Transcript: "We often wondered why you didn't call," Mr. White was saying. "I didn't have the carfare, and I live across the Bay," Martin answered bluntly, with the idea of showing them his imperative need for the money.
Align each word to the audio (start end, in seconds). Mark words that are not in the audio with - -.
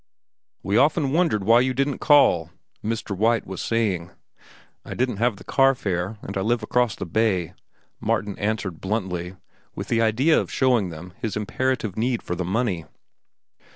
"We 0.63 0.77
often 0.77 1.11
wondered 1.11 1.43
why 1.43 1.59
you 1.59 1.75
didn't 1.75 1.99
call," 1.99 2.49
Mr. 2.83 3.15
White 3.15 3.45
was 3.45 3.61
saying. 3.61 4.09
"I 4.83 4.95
didn't 4.95 5.17
have 5.17 5.35
the 5.35 5.43
carfare, 5.43 6.17
and 6.23 6.35
I 6.35 6.41
live 6.41 6.63
across 6.63 6.95
the 6.95 7.05
Bay," 7.05 7.53
Martin 7.99 8.35
answered 8.39 8.81
bluntly, 8.81 9.35
with 9.75 9.89
the 9.89 10.01
idea 10.01 10.41
of 10.41 10.51
showing 10.51 10.89
them 10.89 11.13
his 11.21 11.37
imperative 11.37 11.97
need 11.97 12.23
for 12.23 12.33
the 12.33 12.43
money. 12.43 12.85